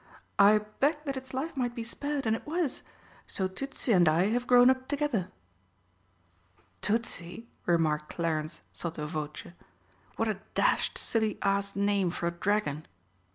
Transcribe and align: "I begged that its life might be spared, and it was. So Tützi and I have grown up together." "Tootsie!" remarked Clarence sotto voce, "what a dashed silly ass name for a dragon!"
"I 0.39 0.57
begged 0.57 1.05
that 1.05 1.15
its 1.15 1.31
life 1.31 1.55
might 1.55 1.75
be 1.75 1.83
spared, 1.83 2.25
and 2.25 2.35
it 2.35 2.47
was. 2.47 2.81
So 3.27 3.47
Tützi 3.47 3.95
and 3.95 4.09
I 4.09 4.29
have 4.31 4.47
grown 4.47 4.71
up 4.71 4.87
together." 4.87 5.29
"Tootsie!" 6.81 7.49
remarked 7.67 8.09
Clarence 8.15 8.63
sotto 8.73 9.05
voce, 9.05 9.53
"what 10.15 10.27
a 10.27 10.39
dashed 10.55 10.97
silly 10.97 11.37
ass 11.43 11.75
name 11.75 12.09
for 12.09 12.25
a 12.25 12.31
dragon!" 12.31 12.87